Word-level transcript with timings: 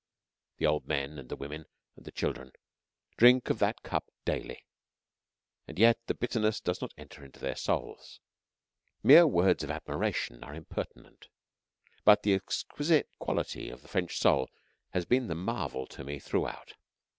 The 0.57 0.65
old 0.65 0.87
men 0.87 1.19
and 1.19 1.29
the 1.29 1.35
women 1.35 1.67
and 1.95 2.05
the 2.05 2.11
children 2.11 2.53
drink 3.17 3.51
of 3.51 3.59
that 3.59 3.83
cup 3.83 4.09
daily, 4.25 4.65
and 5.67 5.77
yet 5.77 5.99
the 6.07 6.15
bitterness 6.15 6.59
does 6.59 6.81
not 6.81 6.91
enter 6.97 7.23
into 7.23 7.39
their 7.39 7.55
souls. 7.55 8.19
Mere 9.03 9.27
words 9.27 9.63
of 9.63 9.69
admiration 9.69 10.43
are 10.43 10.55
impertinent, 10.55 11.27
but 12.03 12.23
the 12.23 12.33
exquisite 12.33 13.09
quality 13.19 13.69
of 13.69 13.83
the 13.83 13.87
French 13.87 14.17
soul 14.17 14.49
has 14.89 15.05
been 15.05 15.27
the 15.27 15.35
marvel 15.35 15.85
to 15.89 16.03
me 16.03 16.17
throughout. 16.17 16.73